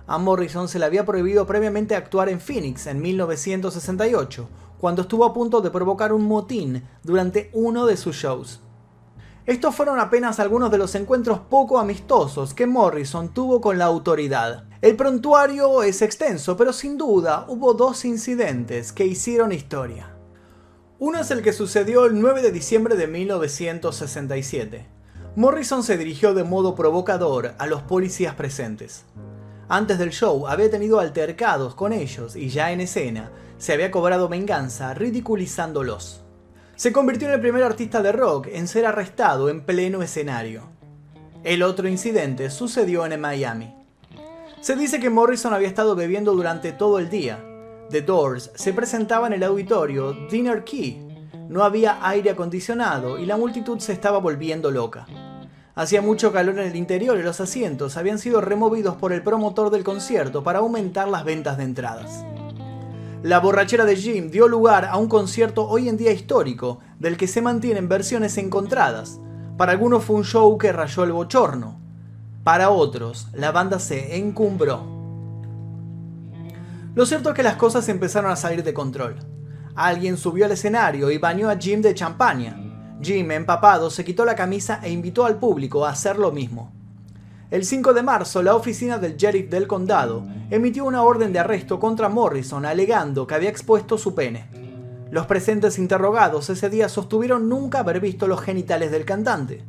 A 0.07 0.17
Morrison 0.17 0.67
se 0.67 0.77
le 0.77 0.83
había 0.83 1.05
prohibido 1.05 1.47
previamente 1.47 1.95
actuar 1.95 2.27
en 2.27 2.41
Phoenix 2.41 2.85
en 2.85 3.01
1968, 3.01 4.49
cuando 4.77 5.03
estuvo 5.03 5.23
a 5.23 5.33
punto 5.33 5.61
de 5.61 5.71
provocar 5.71 6.11
un 6.11 6.23
motín 6.23 6.83
durante 7.01 7.49
uno 7.53 7.85
de 7.85 7.95
sus 7.95 8.17
shows. 8.17 8.59
Estos 9.45 9.73
fueron 9.73 10.01
apenas 10.01 10.41
algunos 10.41 10.69
de 10.69 10.79
los 10.79 10.95
encuentros 10.95 11.39
poco 11.39 11.79
amistosos 11.79 12.53
que 12.53 12.67
Morrison 12.67 13.33
tuvo 13.33 13.61
con 13.61 13.77
la 13.77 13.85
autoridad. 13.85 14.65
El 14.81 14.97
prontuario 14.97 15.81
es 15.81 16.01
extenso, 16.01 16.57
pero 16.57 16.73
sin 16.73 16.97
duda 16.97 17.45
hubo 17.47 17.73
dos 17.73 18.03
incidentes 18.03 18.91
que 18.91 19.05
hicieron 19.05 19.53
historia. 19.53 20.16
Uno 20.99 21.19
es 21.19 21.29
el 21.29 21.43
que 21.43 21.53
sucedió 21.53 22.05
el 22.05 22.19
9 22.19 22.41
de 22.41 22.51
diciembre 22.51 22.95
de 22.95 23.05
1967. 23.05 24.87
Morrison 25.35 25.83
se 25.83 25.95
dirigió 25.95 26.33
de 26.33 26.43
modo 26.43 26.73
provocador 26.73 27.53
a 27.59 27.67
los 27.67 27.83
policías 27.83 28.33
presentes. 28.33 29.05
Antes 29.69 29.99
del 29.99 30.09
show 30.09 30.47
había 30.47 30.71
tenido 30.71 30.99
altercados 30.99 31.75
con 31.75 31.93
ellos 31.93 32.35
y 32.35 32.49
ya 32.49 32.71
en 32.71 32.81
escena 32.81 33.31
se 33.59 33.73
había 33.73 33.91
cobrado 33.91 34.27
venganza 34.27 34.95
ridiculizándolos. 34.95 36.21
Se 36.75 36.91
convirtió 36.91 37.27
en 37.27 37.35
el 37.35 37.41
primer 37.41 37.61
artista 37.61 38.01
de 38.01 38.11
rock 38.11 38.47
en 38.51 38.67
ser 38.67 38.87
arrestado 38.87 39.49
en 39.49 39.61
pleno 39.61 40.01
escenario. 40.01 40.63
El 41.43 41.61
otro 41.61 41.87
incidente 41.87 42.49
sucedió 42.49 43.05
en 43.05 43.21
Miami. 43.21 43.71
Se 44.61 44.75
dice 44.75 44.99
que 44.99 45.11
Morrison 45.11 45.53
había 45.53 45.67
estado 45.67 45.95
bebiendo 45.95 46.33
durante 46.33 46.71
todo 46.71 46.97
el 46.97 47.11
día. 47.11 47.37
The 47.89 48.01
Doors 48.01 48.51
se 48.53 48.73
presentaba 48.73 49.27
en 49.27 49.33
el 49.33 49.43
auditorio 49.43 50.11
Dinner 50.29 50.65
Key. 50.65 51.29
No 51.47 51.63
había 51.63 52.05
aire 52.05 52.31
acondicionado 52.31 53.17
y 53.17 53.25
la 53.25 53.37
multitud 53.37 53.79
se 53.79 53.93
estaba 53.93 54.17
volviendo 54.17 54.71
loca. 54.71 55.07
Hacía 55.73 56.01
mucho 56.01 56.33
calor 56.33 56.59
en 56.59 56.67
el 56.67 56.75
interior 56.75 57.17
y 57.17 57.23
los 57.23 57.39
asientos 57.39 57.95
habían 57.95 58.19
sido 58.19 58.41
removidos 58.41 58.97
por 58.97 59.13
el 59.13 59.23
promotor 59.23 59.69
del 59.69 59.85
concierto 59.85 60.43
para 60.43 60.59
aumentar 60.59 61.07
las 61.07 61.23
ventas 61.23 61.57
de 61.57 61.63
entradas. 61.63 62.25
La 63.23 63.39
borrachera 63.39 63.85
de 63.85 63.95
Jim 63.95 64.31
dio 64.31 64.49
lugar 64.49 64.83
a 64.85 64.97
un 64.97 65.07
concierto 65.07 65.65
hoy 65.65 65.87
en 65.87 65.95
día 65.95 66.11
histórico, 66.11 66.79
del 66.99 67.15
que 67.15 67.27
se 67.27 67.41
mantienen 67.41 67.87
versiones 67.87 68.37
encontradas. 68.37 69.21
Para 69.55 69.71
algunos 69.71 70.03
fue 70.03 70.17
un 70.17 70.25
show 70.25 70.57
que 70.57 70.73
rayó 70.73 71.05
el 71.05 71.13
bochorno. 71.13 71.79
Para 72.43 72.69
otros, 72.69 73.27
la 73.33 73.51
banda 73.53 73.79
se 73.79 74.17
encumbró. 74.17 74.96
Lo 76.97 77.05
cierto 77.05 77.29
es 77.29 77.35
que 77.35 77.43
las 77.43 77.57
cosas 77.57 77.87
empezaron 77.89 78.31
a 78.31 78.35
salir 78.35 78.63
de 78.63 78.73
control. 78.73 79.17
Alguien 79.75 80.17
subió 80.17 80.45
al 80.45 80.53
escenario 80.53 81.11
y 81.11 81.19
bañó 81.19 81.47
a 81.47 81.55
Jim 81.55 81.79
de 81.79 81.93
champaña. 81.93 82.59
Jim, 83.03 83.29
empapado, 83.29 83.91
se 83.91 84.03
quitó 84.03 84.25
la 84.25 84.33
camisa 84.33 84.79
e 84.81 84.89
invitó 84.89 85.23
al 85.23 85.37
público 85.37 85.85
a 85.85 85.91
hacer 85.91 86.17
lo 86.17 86.31
mismo. 86.31 86.71
El 87.51 87.65
5 87.65 87.93
de 87.93 88.01
marzo, 88.01 88.41
la 88.41 88.55
oficina 88.55 88.97
del 88.97 89.15
sheriff 89.15 89.47
del 89.47 89.67
condado 89.67 90.25
emitió 90.49 90.85
una 90.85 91.03
orden 91.03 91.31
de 91.31 91.37
arresto 91.37 91.79
contra 91.79 92.09
Morrison 92.09 92.65
alegando 92.65 93.27
que 93.27 93.35
había 93.35 93.51
expuesto 93.51 93.99
su 93.99 94.15
pene. 94.15 94.47
Los 95.11 95.27
presentes 95.27 95.77
interrogados 95.77 96.49
ese 96.49 96.67
día 96.67 96.89
sostuvieron 96.89 97.47
nunca 97.47 97.81
haber 97.81 97.99
visto 97.99 98.25
los 98.25 98.41
genitales 98.41 98.89
del 98.89 99.05
cantante. 99.05 99.63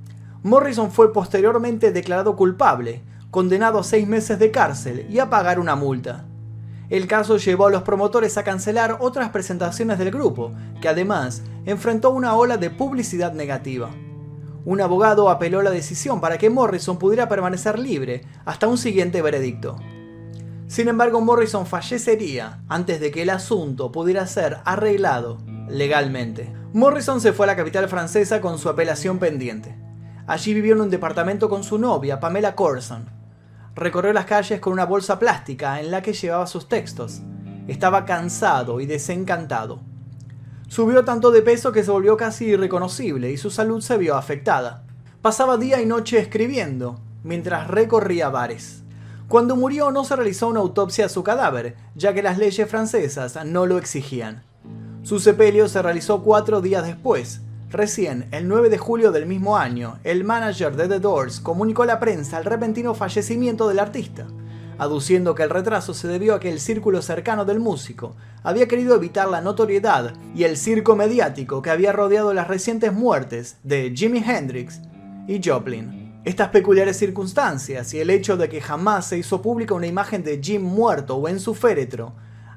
Morrison 0.45 0.91
fue 0.91 1.13
posteriormente 1.13 1.93
declarado 1.93 2.37
culpable, 2.37 3.03
condenado 3.31 3.81
a 3.81 3.85
seis 3.85 4.09
meses 4.09 4.39
de 4.39 4.51
cárcel 4.51 5.07
y 5.11 5.19
a 5.19 5.29
pagar 5.29 5.61
una 5.61 5.77
multa. 5.77 6.25
El 6.91 7.07
caso 7.07 7.37
llevó 7.37 7.67
a 7.67 7.71
los 7.71 7.83
promotores 7.83 8.39
a 8.39 8.45
cancelar 8.45 8.97
otras 9.01 9.29
presentaciones 9.29 9.99
del 9.99 10.11
grupo, 10.11 10.53
que 10.81 10.89
además 10.89 11.43
enfrentó 11.67 12.11
una 12.11 12.35
ola 12.35 12.57
de 12.57 12.71
publicidad 12.71 13.35
negativa. 13.35 13.91
Un 14.65 14.81
abogado 14.81 15.29
apeló 15.29 15.63
la 15.63 15.71
decisión 15.71 16.21
para 16.21 16.39
que 16.39 16.49
Morrison 16.49 16.99
pudiera 16.99 17.29
permanecer 17.29 17.79
libre 17.79 18.23
hasta 18.47 18.69
un 18.69 18.79
siguiente 18.79 19.21
veredicto. 19.21 19.77
Sin 20.67 20.89
embargo, 20.89 21.21
Morrison 21.21 21.67
fallecería 21.67 22.63
antes 22.69 23.01
de 23.01 23.11
que 23.11 23.23
el 23.23 23.31
asunto 23.31 23.93
pudiera 23.93 24.27
ser 24.27 24.59
arreglado 24.65 25.39
legalmente. 25.69 26.53
Morrison 26.73 27.21
se 27.21 27.33
fue 27.33 27.45
a 27.45 27.49
la 27.49 27.57
capital 27.57 27.89
francesa 27.89 28.41
con 28.41 28.59
su 28.59 28.69
apelación 28.69 29.19
pendiente. 29.19 29.75
Allí 30.27 30.53
vivió 30.53 30.75
en 30.75 30.83
un 30.83 30.91
departamento 30.91 31.49
con 31.49 31.65
su 31.65 31.79
novia, 31.79 32.21
Pamela 32.21 32.55
Corson, 32.55 33.18
recorrió 33.79 34.13
las 34.13 34.27
calles 34.27 34.61
con 34.61 34.73
una 34.73 34.85
bolsa 34.85 35.19
plástica 35.19 35.81
en 35.81 35.91
la 35.91 36.03
que 36.03 36.13
llevaba 36.13 36.47
sus 36.47 36.69
textos. 36.69 37.21
Estaba 37.69 38.05
cansado 38.05 38.81
y 38.81 38.87
desencantado. 38.87 39.81
Subió 40.69 41.05
tanto 41.05 41.31
de 41.31 41.43
peso 41.43 41.73
que 41.73 41.85
se 41.85 41.91
volvió 41.91 42.17
casi 42.17 42.47
irreconocible 42.47 43.31
y 43.31 43.37
su 43.37 43.51
salud 43.51 43.81
se 43.81 43.97
vio 43.97 44.17
afectada. 44.17 44.85
Pasaba 45.23 45.57
día 45.57 45.81
y 45.81 45.87
noche 45.87 46.19
escribiendo, 46.19 47.01
mientras 47.23 47.69
recorría 47.69 48.29
bares. 48.29 48.83
Cuando 49.29 49.57
murió 49.57 49.91
no 49.91 50.05
se 50.05 50.17
realizó 50.17 50.49
una 50.49 50.61
autopsia 50.61 51.07
a 51.07 51.11
su 51.11 51.23
cadáver, 51.23 51.77
ya 51.95 52.15
que 52.15 52.23
las 52.23 52.39
leyes 52.39 52.69
francesas 52.69 53.39
no 53.45 53.67
lo 53.67 53.79
exigían. 53.79 54.43
Su 55.03 55.21
sepelio 55.21 55.69
se 55.69 55.83
realizó 55.83 56.23
cuatro 56.23 56.61
días 56.61 56.87
después, 56.87 57.43
Recién, 57.71 58.29
el 58.31 58.49
9 58.49 58.71
de 58.71 58.79
julio 58.79 59.13
del 59.13 59.27
mismo 59.27 59.59
año, 59.59 59.99
el 60.03 60.25
manager 60.25 60.75
de 60.75 60.89
The 60.89 61.01
Doors 61.01 61.39
comunicó 61.39 61.83
a 61.83 61.87
la 61.87 62.01
prensa 62.01 62.39
el 62.39 62.47
repentino 62.47 62.95
fallecimiento 62.95 63.69
del 63.69 63.79
artista, 63.79 64.27
aduciendo 64.79 65.35
que 65.35 65.43
el 65.43 65.51
retraso 65.51 65.93
se 65.93 66.09
debió 66.09 66.35
a 66.35 66.41
que 66.41 66.51
el 66.51 66.61
círculo 66.61 67.03
cercano 67.03 67.45
del 67.45 67.61
músico 67.61 68.17
había 68.43 68.69
querido 68.69 68.95
evitar 68.95 69.29
la 69.29 69.43
notoriedad 69.43 70.15
y 70.35 70.45
el 70.45 70.57
circo 70.57 70.97
mediático 70.97 71.61
que 71.61 71.69
había 71.69 71.93
rodeado 71.93 72.33
las 72.33 72.49
recientes 72.49 72.95
muertes 72.95 73.59
de 73.65 73.93
Jimi 73.95 74.25
Hendrix 74.27 74.81
y 75.27 75.39
Joplin. 75.45 76.23
Estas 76.25 76.49
peculiares 76.49 76.97
circunstancias 76.97 77.93
y 77.93 78.01
el 78.01 78.09
hecho 78.09 78.39
de 78.39 78.49
que 78.49 78.63
jamás 78.63 79.09
se 79.09 79.19
hizo 79.19 79.43
pública 79.43 79.75
una 79.75 79.87
imagen 79.87 80.25
de 80.25 80.41
Jim 80.43 80.63
muerto 80.63 81.17
o 81.17 81.29
en 81.29 81.39
su 81.39 81.55
féretro 81.55 82.15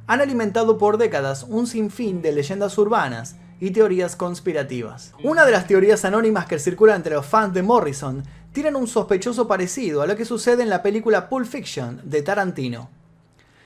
han 0.08 0.22
alimentado 0.22 0.77
por 0.77 0.98
décadas 0.98 1.46
un 1.50 1.68
sinfín 1.68 2.22
de 2.22 2.32
leyendas 2.32 2.77
urbanas 2.77 3.36
y 3.62 3.70
teorías 3.72 4.15
conspirativas. 4.15 5.13
Una 5.24 5.46
de 5.46 5.51
las 5.51 5.68
teorías 5.68 6.03
anónimas 6.03 6.48
que 6.48 6.58
circulan 6.58 6.98
entre 6.98 7.13
los 7.13 7.27
fans 7.27 7.53
de 7.53 7.62
Morrison 7.62 8.24
tienen 8.51 8.75
un 8.75 8.88
sospechoso 8.88 9.48
parecido 9.48 10.01
a 10.01 10.08
lo 10.08 10.18
que 10.18 10.25
sucede 10.25 10.63
en 10.63 10.70
la 10.70 10.82
película 10.82 11.30
Pulp 11.30 11.46
Fiction 11.46 12.01
de 12.03 12.24
Tarantino. 12.24 12.89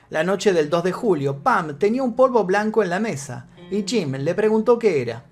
La 0.09 0.25
noche 0.25 0.51
del 0.51 0.69
2 0.69 0.83
de 0.83 0.91
julio, 0.91 1.39
Pam 1.41 1.79
tenía 1.79 2.03
un 2.03 2.13
polvo 2.13 2.43
blanco 2.43 2.83
en 2.83 2.89
la 2.89 2.99
mesa 2.99 3.47
y 3.71 3.83
Jim 3.87 4.11
le 4.11 4.35
preguntó 4.35 4.77
qué 4.77 5.01
era. 5.01 5.23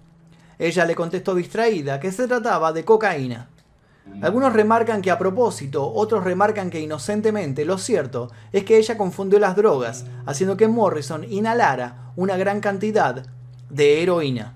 Ella 0.58 0.86
le 0.86 0.96
contestó 0.96 1.36
distraída 1.36 2.00
que 2.00 2.14
se 2.14 2.26
trataba 2.26 2.72
de 2.72 2.86
cocaína. 2.86 3.50
Algunos 4.22 4.54
remarcan 4.54 5.02
que 5.02 5.12
a 5.12 5.20
propósito, 5.20 5.92
otros 5.94 6.24
remarcan 6.24 6.70
que 6.70 6.80
inocentemente, 6.80 7.66
lo 7.66 7.78
cierto 7.78 8.32
es 8.54 8.64
que 8.64 8.78
ella 8.78 8.98
confundió 8.98 9.40
las 9.40 9.58
drogas, 9.58 10.06
haciendo 10.26 10.56
que 10.56 10.70
Morrison 10.70 11.26
inhalara 11.30 12.14
una 12.16 12.38
gran 12.38 12.62
cantidad 12.62 13.26
de 13.74 14.04
heroína. 14.04 14.56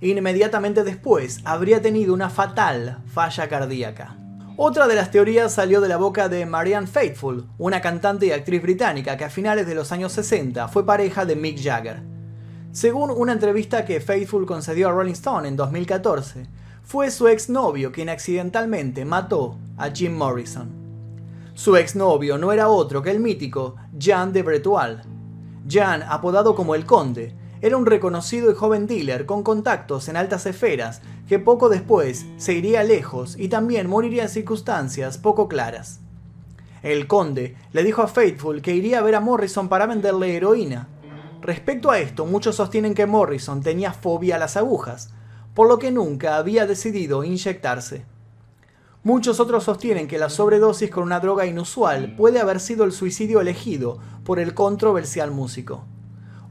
Inmediatamente 0.00 0.84
después 0.84 1.40
habría 1.44 1.82
tenido 1.82 2.14
una 2.14 2.30
fatal 2.30 2.98
falla 3.12 3.48
cardíaca. 3.48 4.16
Otra 4.56 4.86
de 4.86 4.94
las 4.94 5.10
teorías 5.10 5.52
salió 5.52 5.80
de 5.80 5.88
la 5.88 5.96
boca 5.96 6.28
de 6.28 6.46
Marianne 6.46 6.86
Faithfull, 6.86 7.46
una 7.58 7.80
cantante 7.80 8.26
y 8.26 8.32
actriz 8.32 8.62
británica 8.62 9.16
que 9.16 9.24
a 9.24 9.30
finales 9.30 9.66
de 9.66 9.74
los 9.74 9.90
años 9.90 10.12
60 10.12 10.68
fue 10.68 10.86
pareja 10.86 11.24
de 11.24 11.36
Mick 11.36 11.60
Jagger. 11.60 12.02
Según 12.70 13.10
una 13.10 13.32
entrevista 13.32 13.84
que 13.84 14.00
Faithfull 14.00 14.46
concedió 14.46 14.88
a 14.88 14.92
Rolling 14.92 15.12
Stone 15.12 15.48
en 15.48 15.56
2014, 15.56 16.46
fue 16.82 17.10
su 17.10 17.28
exnovio 17.28 17.90
quien 17.90 18.08
accidentalmente 18.08 19.04
mató 19.04 19.58
a 19.76 19.90
Jim 19.90 20.14
Morrison. 20.14 20.70
Su 21.54 21.76
exnovio 21.76 22.38
no 22.38 22.52
era 22.52 22.68
otro 22.68 23.02
que 23.02 23.10
el 23.10 23.20
mítico 23.20 23.76
Jean 23.96 24.32
de 24.32 24.42
Bretois. 24.42 24.98
Jean, 25.66 26.02
apodado 26.02 26.54
como 26.54 26.74
el 26.74 26.86
Conde, 26.86 27.34
era 27.62 27.76
un 27.76 27.86
reconocido 27.86 28.50
y 28.50 28.54
joven 28.54 28.88
dealer 28.88 29.24
con 29.24 29.44
contactos 29.44 30.08
en 30.08 30.16
altas 30.16 30.46
esferas 30.46 31.00
que 31.28 31.38
poco 31.38 31.68
después 31.68 32.26
se 32.36 32.54
iría 32.54 32.82
lejos 32.82 33.36
y 33.38 33.48
también 33.48 33.88
moriría 33.88 34.24
en 34.24 34.28
circunstancias 34.28 35.16
poco 35.16 35.48
claras. 35.48 36.00
El 36.82 37.06
conde 37.06 37.56
le 37.72 37.84
dijo 37.84 38.02
a 38.02 38.08
Faithful 38.08 38.60
que 38.60 38.74
iría 38.74 38.98
a 38.98 39.02
ver 39.02 39.14
a 39.14 39.20
Morrison 39.20 39.68
para 39.68 39.86
venderle 39.86 40.36
heroína. 40.36 40.88
Respecto 41.40 41.92
a 41.92 42.00
esto, 42.00 42.26
muchos 42.26 42.56
sostienen 42.56 42.94
que 42.94 43.06
Morrison 43.06 43.62
tenía 43.62 43.92
fobia 43.92 44.36
a 44.36 44.38
las 44.40 44.56
agujas, 44.56 45.14
por 45.54 45.68
lo 45.68 45.78
que 45.78 45.92
nunca 45.92 46.36
había 46.36 46.66
decidido 46.66 47.22
inyectarse. 47.22 48.04
Muchos 49.04 49.38
otros 49.38 49.64
sostienen 49.64 50.08
que 50.08 50.18
la 50.18 50.30
sobredosis 50.30 50.90
con 50.90 51.04
una 51.04 51.20
droga 51.20 51.46
inusual 51.46 52.16
puede 52.16 52.40
haber 52.40 52.58
sido 52.58 52.84
el 52.84 52.92
suicidio 52.92 53.40
elegido 53.40 53.98
por 54.24 54.40
el 54.40 54.54
controversial 54.54 55.30
músico. 55.30 55.84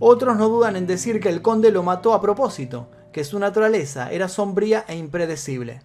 Otros 0.03 0.35
no 0.35 0.49
dudan 0.49 0.75
en 0.75 0.87
decir 0.87 1.19
que 1.19 1.29
el 1.29 1.43
conde 1.43 1.71
lo 1.71 1.83
mató 1.83 2.15
a 2.15 2.21
propósito, 2.21 2.89
que 3.13 3.23
su 3.23 3.37
naturaleza 3.37 4.11
era 4.11 4.29
sombría 4.29 4.83
e 4.87 4.97
impredecible. 4.97 5.83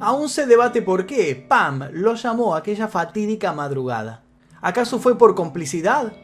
Aún 0.00 0.30
se 0.30 0.46
debate 0.46 0.80
por 0.80 1.04
qué 1.04 1.34
Pam 1.46 1.90
lo 1.92 2.14
llamó 2.14 2.56
aquella 2.56 2.88
fatídica 2.88 3.52
madrugada. 3.52 4.22
¿Acaso 4.62 4.98
fue 4.98 5.18
por 5.18 5.34
complicidad? 5.34 6.14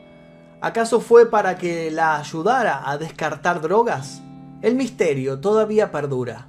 ¿Acaso 0.62 0.98
fue 1.02 1.26
para 1.30 1.58
que 1.58 1.90
la 1.90 2.16
ayudara 2.16 2.88
a 2.88 2.96
descartar 2.96 3.60
drogas? 3.60 4.22
El 4.62 4.74
misterio 4.74 5.38
todavía 5.38 5.92
perdura. 5.92 6.48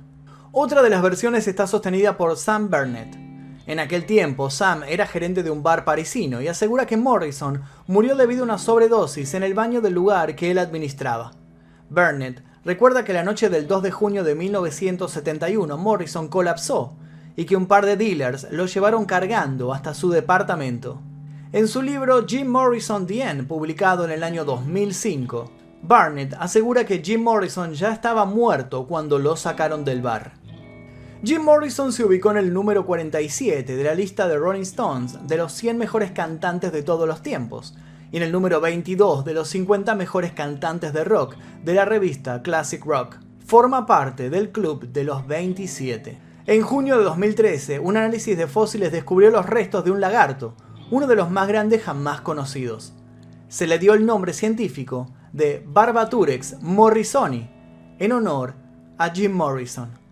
Otra 0.53 0.81
de 0.83 0.89
las 0.89 1.01
versiones 1.01 1.49
está 1.49 1.67
sostenida 1.67 2.15
por 2.15 2.37
Sam 2.37 2.69
Burnett, 2.69 3.26
en 3.67 3.79
aquel 3.79 4.05
tiempo, 4.05 4.49
Sam 4.49 4.83
era 4.87 5.05
gerente 5.05 5.43
de 5.43 5.51
un 5.51 5.61
bar 5.61 5.83
parisino 5.83 6.41
y 6.41 6.47
asegura 6.47 6.85
que 6.85 6.95
Morrison 6.95 7.63
murió 7.85 8.15
debido 8.15 8.41
a 8.41 8.45
una 8.45 8.57
sobredosis 8.57 9.33
en 9.33 9.43
el 9.43 9.53
baño 9.53 9.81
del 9.81 9.93
lugar 9.93 10.37
que 10.37 10.49
él 10.49 10.57
administraba. 10.57 11.33
Burnett 11.89 12.41
recuerda 12.63 13.03
que 13.03 13.11
la 13.11 13.23
noche 13.23 13.49
del 13.49 13.67
2 13.67 13.83
de 13.83 13.91
junio 13.91 14.23
de 14.23 14.35
1971 14.35 15.77
Morrison 15.77 16.29
colapsó 16.29 16.95
y 17.35 17.43
que 17.43 17.57
un 17.57 17.65
par 17.65 17.85
de 17.85 17.97
dealers 17.97 18.47
lo 18.51 18.67
llevaron 18.67 19.03
cargando 19.03 19.73
hasta 19.73 19.93
su 19.93 20.11
departamento. 20.11 21.01
En 21.51 21.67
su 21.67 21.81
libro 21.81 22.25
Jim 22.25 22.47
Morrison 22.47 23.05
The 23.05 23.21
End, 23.21 23.47
publicado 23.47 24.05
en 24.05 24.11
el 24.11 24.23
año 24.23 24.45
2005, 24.45 25.51
Barnett 25.81 26.35
asegura 26.39 26.85
que 26.85 27.01
Jim 27.03 27.21
Morrison 27.21 27.73
ya 27.73 27.91
estaba 27.91 28.23
muerto 28.23 28.87
cuando 28.87 29.19
lo 29.19 29.35
sacaron 29.35 29.83
del 29.83 30.01
bar. 30.01 30.36
Jim 31.23 31.41
Morrison 31.41 31.91
se 31.91 32.05
ubicó 32.05 32.29
en 32.29 32.37
el 32.37 32.53
número 32.53 32.85
47 32.85 33.75
de 33.75 33.83
la 33.83 33.95
lista 33.95 34.27
de 34.27 34.37
Rolling 34.37 34.61
Stones 34.61 35.17
de 35.27 35.37
los 35.37 35.51
100 35.51 35.75
mejores 35.75 36.11
cantantes 36.11 36.71
de 36.71 36.83
todos 36.83 37.07
los 37.07 37.23
tiempos, 37.23 37.75
y 38.11 38.17
en 38.17 38.23
el 38.23 38.31
número 38.31 38.61
22 38.61 39.25
de 39.25 39.33
los 39.33 39.47
50 39.49 39.95
mejores 39.95 40.31
cantantes 40.33 40.93
de 40.93 41.03
rock 41.03 41.35
de 41.63 41.73
la 41.73 41.85
revista 41.85 42.43
Classic 42.43 42.85
Rock. 42.85 43.17
Forma 43.43 43.87
parte 43.87 44.29
del 44.29 44.51
club 44.51 44.89
de 44.89 45.03
los 45.03 45.25
27. 45.25 46.19
En 46.45 46.61
junio 46.61 46.99
de 46.99 47.05
2013, 47.05 47.79
un 47.79 47.97
análisis 47.97 48.37
de 48.37 48.45
fósiles 48.45 48.91
descubrió 48.91 49.31
los 49.31 49.47
restos 49.47 49.83
de 49.83 49.91
un 49.91 49.99
lagarto, 49.99 50.53
uno 50.91 51.07
de 51.07 51.15
los 51.15 51.31
más 51.31 51.47
grandes 51.47 51.81
jamás 51.81 52.21
conocidos. 52.21 52.93
Se 53.47 53.65
le 53.65 53.79
dio 53.79 53.95
el 53.95 54.05
nombre 54.05 54.33
científico 54.33 55.11
de 55.33 55.63
Barbaturex 55.65 56.61
morrisoni, 56.61 57.49
en 57.97 58.11
honor 58.11 58.53
a 58.99 59.09
Jim 59.09 59.31
Morrison. 59.31 60.06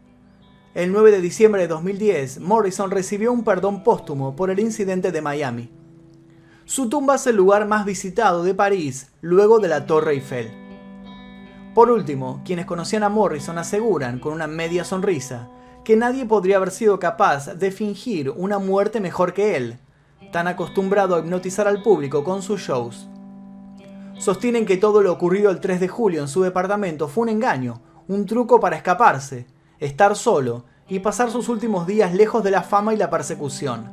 El 0.75 0.91
9 0.91 1.09
de 1.09 1.21
diciembre 1.21 1.61
de 1.61 1.67
2010, 1.69 2.41
Morrison 2.41 2.91
recibió 2.91 3.31
un 3.31 3.45
perdón 3.45 3.81
póstumo 3.81 4.35
por 4.35 4.49
el 4.49 4.59
incidente 4.59 5.13
de 5.13 5.21
Miami. 5.21 5.71
Su 6.65 6.89
tumba 6.89 7.15
es 7.15 7.25
el 7.27 7.37
lugar 7.37 7.65
más 7.65 7.85
visitado 7.85 8.43
de 8.43 8.53
París 8.53 9.09
luego 9.21 9.59
de 9.59 9.69
la 9.69 9.85
Torre 9.85 10.11
Eiffel. 10.11 10.51
Por 11.73 11.89
último, 11.89 12.41
quienes 12.43 12.65
conocían 12.65 13.03
a 13.03 13.09
Morrison 13.09 13.57
aseguran, 13.57 14.19
con 14.19 14.33
una 14.33 14.47
media 14.47 14.83
sonrisa, 14.83 15.47
que 15.85 15.95
nadie 15.95 16.25
podría 16.25 16.57
haber 16.57 16.71
sido 16.71 16.99
capaz 16.99 17.53
de 17.53 17.71
fingir 17.71 18.29
una 18.31 18.59
muerte 18.59 18.99
mejor 18.99 19.33
que 19.33 19.55
él, 19.55 19.79
tan 20.33 20.49
acostumbrado 20.49 21.15
a 21.15 21.19
hipnotizar 21.19 21.69
al 21.69 21.83
público 21.83 22.25
con 22.25 22.41
sus 22.41 22.59
shows. 22.59 23.07
Sostienen 24.17 24.65
que 24.65 24.75
todo 24.75 25.01
lo 25.01 25.13
ocurrido 25.13 25.51
el 25.51 25.61
3 25.61 25.79
de 25.79 25.87
julio 25.87 26.19
en 26.19 26.27
su 26.27 26.41
departamento 26.41 27.07
fue 27.07 27.21
un 27.21 27.29
engaño, 27.29 27.81
un 28.09 28.25
truco 28.25 28.59
para 28.59 28.75
escaparse, 28.75 29.54
estar 29.79 30.15
solo 30.15 30.65
y 30.87 30.99
pasar 30.99 31.31
sus 31.31 31.49
últimos 31.49 31.87
días 31.87 32.13
lejos 32.13 32.43
de 32.43 32.51
la 32.51 32.63
fama 32.63 32.93
y 32.93 32.97
la 32.97 33.09
persecución. 33.09 33.91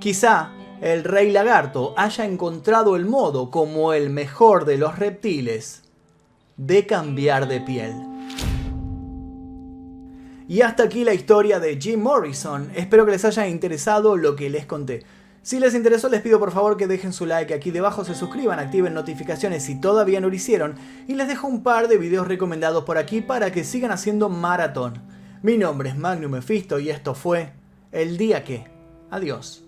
Quizá 0.00 0.52
el 0.80 1.04
rey 1.04 1.30
lagarto 1.30 1.94
haya 1.96 2.24
encontrado 2.24 2.96
el 2.96 3.04
modo, 3.04 3.50
como 3.50 3.92
el 3.92 4.10
mejor 4.10 4.64
de 4.64 4.78
los 4.78 4.98
reptiles, 4.98 5.82
de 6.56 6.86
cambiar 6.86 7.48
de 7.48 7.60
piel. 7.60 7.94
Y 10.48 10.62
hasta 10.62 10.82
aquí 10.84 11.04
la 11.04 11.14
historia 11.14 11.60
de 11.60 11.80
Jim 11.80 12.00
Morrison. 12.00 12.72
Espero 12.74 13.04
que 13.04 13.12
les 13.12 13.24
haya 13.24 13.46
interesado 13.46 14.16
lo 14.16 14.34
que 14.34 14.50
les 14.50 14.66
conté. 14.66 15.04
Si 15.50 15.58
les 15.58 15.74
interesó 15.74 16.08
les 16.08 16.20
pido 16.20 16.38
por 16.38 16.52
favor 16.52 16.76
que 16.76 16.86
dejen 16.86 17.12
su 17.12 17.26
like 17.26 17.52
aquí 17.52 17.72
debajo, 17.72 18.04
se 18.04 18.14
suscriban, 18.14 18.60
activen 18.60 18.94
notificaciones 18.94 19.64
si 19.64 19.80
todavía 19.80 20.20
no 20.20 20.28
lo 20.28 20.34
hicieron 20.36 20.76
y 21.08 21.14
les 21.14 21.26
dejo 21.26 21.48
un 21.48 21.64
par 21.64 21.88
de 21.88 21.98
videos 21.98 22.28
recomendados 22.28 22.84
por 22.84 22.98
aquí 22.98 23.20
para 23.20 23.50
que 23.50 23.64
sigan 23.64 23.90
haciendo 23.90 24.28
maratón. 24.28 25.02
Mi 25.42 25.58
nombre 25.58 25.88
es 25.88 25.98
Magnum 25.98 26.30
Mephisto 26.30 26.78
y 26.78 26.90
esto 26.90 27.16
fue 27.16 27.52
El 27.90 28.16
Día 28.16 28.44
Que. 28.44 28.70
Adiós. 29.10 29.64